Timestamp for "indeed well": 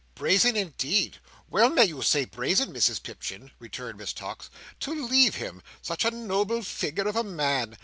0.55-1.69